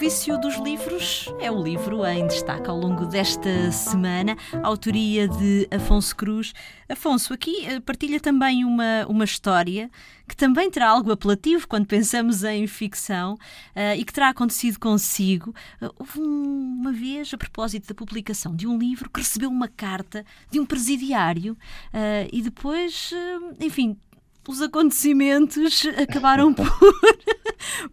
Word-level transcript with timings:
Vício 0.00 0.40
dos 0.40 0.56
Livros 0.56 1.30
é 1.38 1.50
o 1.50 1.62
livro 1.62 2.06
em 2.06 2.26
destaque 2.26 2.70
ao 2.70 2.78
longo 2.78 3.04
desta 3.04 3.70
semana, 3.70 4.34
autoria 4.62 5.28
de 5.28 5.68
Afonso 5.70 6.16
Cruz. 6.16 6.54
Afonso, 6.88 7.34
aqui 7.34 7.66
eh, 7.66 7.80
partilha 7.80 8.18
também 8.18 8.64
uma, 8.64 9.04
uma 9.06 9.24
história 9.24 9.90
que 10.26 10.34
também 10.34 10.70
terá 10.70 10.88
algo 10.88 11.12
apelativo 11.12 11.68
quando 11.68 11.86
pensamos 11.86 12.42
em 12.44 12.66
ficção 12.66 13.34
uh, 13.34 13.94
e 13.94 14.02
que 14.02 14.12
terá 14.12 14.30
acontecido 14.30 14.80
consigo. 14.80 15.50
Uh, 15.82 15.92
houve 15.98 16.18
um, 16.18 16.78
uma 16.80 16.92
vez, 16.92 17.34
a 17.34 17.36
propósito 17.36 17.88
da 17.88 17.94
publicação 17.94 18.56
de 18.56 18.66
um 18.66 18.78
livro, 18.78 19.10
que 19.10 19.20
recebeu 19.20 19.50
uma 19.50 19.68
carta 19.68 20.24
de 20.50 20.58
um 20.58 20.64
presidiário 20.64 21.52
uh, 21.92 22.28
e 22.32 22.40
depois, 22.40 23.12
enfim, 23.60 23.98
os 24.50 24.60
acontecimentos 24.60 25.86
acabaram 25.96 26.52
por, 26.54 26.66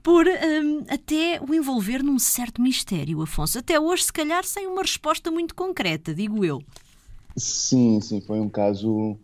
por 0.02 0.28
um, 0.28 0.84
até 0.90 1.40
o 1.42 1.54
envolver 1.54 2.04
num 2.04 2.20
certo 2.20 2.62
mistério, 2.62 3.22
Afonso. 3.22 3.60
Até 3.60 3.80
hoje, 3.80 4.06
se 4.06 4.14
calhar, 4.14 4.44
sem 4.44 4.68
uma 4.68 4.82
resposta 4.82 5.32
muito 5.32 5.54
concreta, 5.56 6.14
digo 6.14 6.44
eu. 6.44 6.62
Sim, 7.36 8.02
sim, 8.02 8.20
foi 8.22 8.40
um 8.40 8.50
caso 8.50 9.18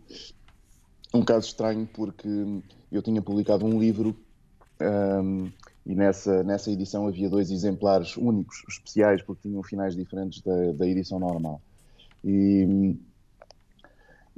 um 1.12 1.22
caso 1.22 1.46
estranho 1.46 1.88
porque 1.92 2.28
eu 2.90 3.02
tinha 3.02 3.22
publicado 3.22 3.64
um 3.64 3.78
livro 3.78 4.16
um, 4.80 5.50
e 5.86 5.94
nessa, 5.94 6.42
nessa 6.42 6.70
edição 6.70 7.06
havia 7.06 7.28
dois 7.28 7.50
exemplares 7.50 8.16
únicos, 8.16 8.64
especiais, 8.68 9.22
porque 9.22 9.48
tinham 9.48 9.62
finais 9.62 9.94
diferentes 9.94 10.40
da, 10.40 10.72
da 10.72 10.86
edição 10.86 11.18
normal. 11.18 11.60
E, 12.24 12.96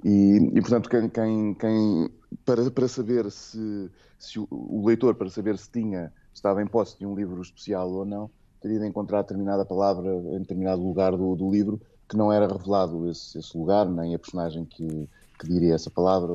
e, 0.08 0.36
e 0.54 0.60
portanto, 0.60 0.88
quem, 0.88 1.08
quem, 1.08 1.54
quem, 1.54 2.08
para, 2.44 2.70
para 2.70 2.86
saber 2.86 3.28
se, 3.28 3.90
se 4.16 4.38
o, 4.38 4.46
o, 4.48 4.86
leitor, 4.86 5.16
para 5.16 5.28
saber 5.28 5.58
se 5.58 5.68
tinha, 5.68 6.12
estava 6.32 6.62
em 6.62 6.66
posse 6.68 6.96
de 6.96 7.04
um 7.04 7.16
livro 7.16 7.42
especial 7.42 7.90
ou 7.90 8.04
não, 8.04 8.30
teria 8.60 8.78
de 8.78 8.86
encontrar 8.86 9.22
determinada 9.22 9.64
palavra 9.64 10.14
em 10.14 10.38
determinado 10.38 10.80
lugar 10.80 11.16
do, 11.16 11.34
do 11.34 11.50
livro 11.50 11.80
que 12.08 12.16
não 12.16 12.32
era 12.32 12.46
revelado 12.46 13.10
esse, 13.10 13.36
esse, 13.36 13.58
lugar, 13.58 13.88
nem 13.88 14.14
a 14.14 14.18
personagem 14.20 14.64
que, 14.64 15.08
que 15.40 15.48
diria 15.48 15.74
essa 15.74 15.90
palavra, 15.90 16.32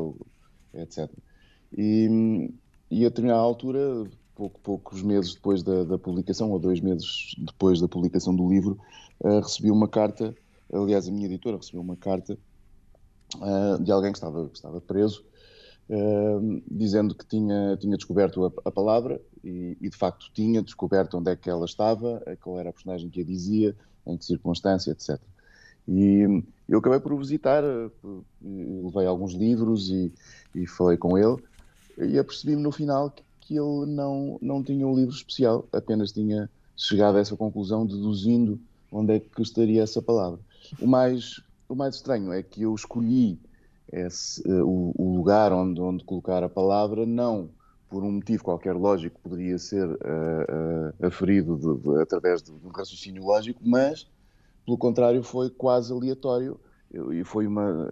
etc. 0.73 1.09
E, 1.77 2.51
e 2.89 3.05
a 3.05 3.07
determinada 3.09 3.39
altura, 3.39 4.03
pouco, 4.35 4.59
poucos 4.59 5.01
meses 5.01 5.33
depois 5.33 5.63
da, 5.63 5.85
da, 5.85 5.97
publicação, 5.97 6.51
ou 6.51 6.59
dois 6.59 6.81
meses 6.81 7.35
depois 7.37 7.79
da 7.79 7.87
publicação 7.87 8.35
do 8.35 8.49
livro, 8.49 8.77
uh, 9.21 9.39
recebi 9.39 9.71
uma 9.71 9.87
carta, 9.87 10.35
aliás, 10.73 11.07
a 11.07 11.11
minha 11.11 11.27
editora 11.27 11.55
recebeu 11.55 11.79
uma 11.79 11.95
carta 11.95 12.37
uh, 13.37 13.81
de 13.81 13.91
alguém 13.91 14.11
que 14.11 14.17
estava, 14.17 14.47
que 14.47 14.55
estava 14.55 14.81
preso, 14.81 15.23
uh, 15.89 16.63
dizendo 16.69 17.15
que 17.15 17.25
tinha, 17.25 17.77
tinha 17.77 17.95
descoberto 17.95 18.45
a, 18.45 18.51
a 18.65 18.71
palavra 18.71 19.21
e, 19.43 19.77
e, 19.79 19.89
de 19.89 19.97
facto 19.97 20.31
tinha 20.33 20.61
descoberto 20.61 21.17
onde 21.17 21.31
é 21.31 21.35
que 21.35 21.49
ela 21.49 21.65
estava, 21.65 22.21
qual 22.41 22.59
era 22.59 22.69
a 22.69 22.73
personagem 22.73 23.09
que 23.09 23.21
a 23.21 23.25
dizia, 23.25 23.75
em 24.05 24.17
que 24.17 24.25
circunstância, 24.25 24.91
etc. 24.91 25.19
E 25.87 26.43
eu 26.69 26.79
acabei 26.79 26.99
por 26.99 27.17
visitar, 27.17 27.63
levei 28.41 29.05
alguns 29.05 29.33
livros 29.33 29.89
e, 29.89 30.13
e 30.55 30.67
falei 30.67 30.97
com 30.97 31.17
ele 31.17 31.37
e 31.97 32.17
apercebi-me 32.17 32.61
no 32.61 32.71
final 32.71 33.09
que, 33.09 33.23
que, 33.41 33.55
ele 33.55 33.85
não, 33.87 34.37
não 34.41 34.63
tinha 34.63 34.87
um 34.87 34.95
livro 34.95 35.13
especial, 35.13 35.67
apenas 35.71 36.11
tinha 36.11 36.49
chegado 36.75 37.17
a 37.17 37.19
essa 37.19 37.35
conclusão 37.35 37.85
deduzindo 37.85 38.59
onde 38.91 39.15
é 39.15 39.19
que 39.19 39.41
estaria 39.41 39.81
essa 39.81 40.01
palavra. 40.01 40.39
O 40.79 40.87
mais, 40.87 41.41
o 41.71 41.75
mais 41.75 41.95
estranho 41.95 42.31
é 42.31 42.43
que 42.43 42.63
eu 42.63 42.73
escolhi 42.75 43.39
esse, 43.91 44.41
uh, 44.47 44.65
o, 44.65 44.93
o, 44.97 45.15
lugar 45.15 45.51
onde, 45.51 45.79
onde 45.81 46.03
colocar 46.03 46.43
a 46.43 46.49
palavra, 46.49 47.05
não 47.05 47.49
por 47.89 48.03
um 48.03 48.11
motivo 48.11 48.43
qualquer 48.43 48.73
lógico, 48.73 49.19
poderia 49.21 49.57
ser 49.57 49.85
uh, 49.85 49.95
uh, 49.95 51.05
aferido 51.05 51.57
de, 51.57 51.81
de, 51.81 52.01
através 52.01 52.41
de, 52.41 52.51
de 52.51 52.65
um 52.65 52.71
raciocínio 52.71 53.23
lógico, 53.23 53.61
mas, 53.65 54.09
pelo 54.65 54.77
contrário, 54.77 55.21
foi 55.23 55.49
quase 55.49 55.91
aleatório. 55.91 56.59
E 57.13 57.23
foi, 57.23 57.47
uma, 57.47 57.89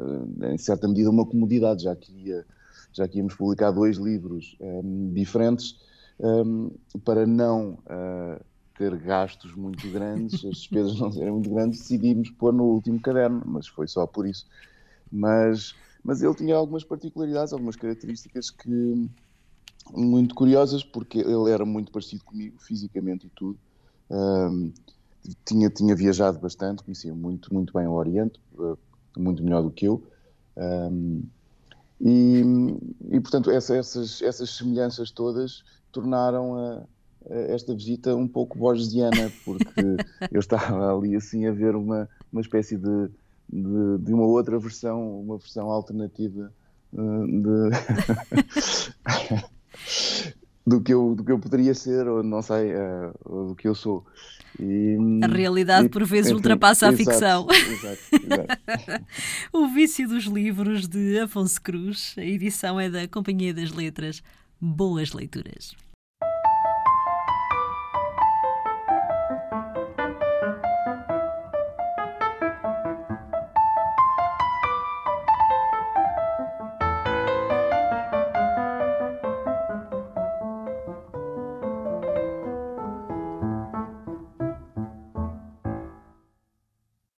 em 0.52 0.58
certa 0.58 0.86
medida, 0.88 1.10
uma 1.10 1.26
comodidade, 1.26 1.84
já 1.84 1.96
que 1.96 2.12
ia 2.12 2.46
já 2.92 3.08
que 3.08 3.18
íamos 3.18 3.36
publicar 3.36 3.72
dois 3.72 3.98
livros 3.98 4.58
um, 4.60 5.12
diferentes, 5.14 5.80
um, 6.20 6.72
para 7.04 7.26
não 7.26 7.78
uh, 7.86 8.44
ter 8.80 8.98
gastos 8.98 9.54
muito 9.54 9.92
grandes, 9.92 10.36
as 10.46 10.56
despesas 10.56 10.98
não 10.98 11.12
serem 11.12 11.34
muito 11.34 11.50
grandes, 11.50 11.80
decidimos 11.80 12.30
pôr 12.30 12.54
no 12.54 12.64
último 12.64 12.98
caderno, 13.02 13.44
mas 13.46 13.68
foi 13.68 13.90
só 13.90 14.08
por 14.08 14.26
isso. 14.26 14.48
Mas, 15.12 15.76
mas 16.02 16.22
ele 16.22 16.34
tinha 16.34 16.56
algumas 16.56 16.86
particularidades, 16.86 17.52
algumas 17.52 17.76
características 17.76 18.50
que 18.50 19.10
muito 19.92 20.34
curiosas, 20.34 20.82
porque 20.82 21.20
ele 21.20 21.52
era 21.52 21.66
muito 21.66 21.92
parecido 21.92 22.24
comigo, 22.24 22.58
fisicamente 22.58 23.28
e 23.28 23.30
tudo. 23.32 23.60
Um, 24.10 24.72
tinha, 25.44 25.70
tinha 25.70 25.94
viajado 25.94 26.40
bastante, 26.40 26.82
conhecia 26.82 27.14
muito, 27.14 27.54
muito 27.54 27.74
bem 27.74 27.86
o 27.86 27.92
Oriente, 27.92 28.40
uh, 28.58 28.78
muito 29.18 29.44
melhor 29.44 29.62
do 29.62 29.72
que 29.72 29.88
eu. 29.88 30.02
Um, 30.56 31.24
e, 32.00 32.44
e 33.12 33.20
portanto, 33.20 33.52
essa, 33.52 33.76
essas, 33.76 34.22
essas 34.22 34.52
semelhanças 34.52 35.12
todas 35.12 35.66
tornaram 35.92 36.56
a 36.56 36.86
esta 37.30 37.74
visita 37.74 38.16
um 38.16 38.28
pouco 38.28 38.58
borgesiana, 38.58 39.32
porque 39.46 39.72
eu 40.32 40.40
estava 40.40 40.96
ali 40.96 41.16
assim 41.16 41.46
a 41.46 41.52
ver 41.52 41.76
uma, 41.76 42.10
uma 42.32 42.42
espécie 42.42 42.78
de, 42.78 43.10
de, 43.48 43.98
de 44.00 44.14
uma 44.14 44.26
outra 44.26 44.58
versão, 44.58 45.22
uma 45.22 45.38
versão 45.38 45.70
alternativa 45.70 46.52
uh, 46.94 47.28
de. 47.28 47.70
do 50.70 50.82
que 50.82 50.94
eu 50.94 51.16
do 51.16 51.24
que 51.24 51.32
eu 51.32 51.40
poderia 51.40 51.74
ser 51.74 52.08
ou 52.08 52.22
não 52.22 52.44
sei 52.44 52.74
uh, 52.76 53.48
do 53.48 53.56
que 53.56 53.68
eu 53.68 53.74
sou 53.74 54.06
e, 54.60 54.98
a 55.24 55.28
realidade 55.28 55.88
e, 55.88 55.90
por 55.90 56.06
vezes 56.06 56.28
enfim, 56.28 56.36
ultrapassa 56.36 56.90
a 56.90 56.94
ficção 56.94 57.48
exato, 57.50 58.00
exato. 58.14 59.06
o 59.52 59.68
vício 59.70 60.08
dos 60.08 60.26
livros 60.26 60.88
de 60.88 61.20
Afonso 61.20 61.60
Cruz 61.60 62.14
a 62.18 62.24
edição 62.24 62.80
é 62.80 62.88
da 62.88 63.08
Companhia 63.08 63.52
das 63.54 63.72
Letras 63.72 64.22
boas 64.62 65.12
leituras 65.12 65.76